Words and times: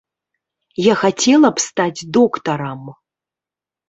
Я 0.83 0.93
хацела 1.01 1.51
б 1.59 1.63
стаць 1.65 2.07
доктарам. 2.17 2.81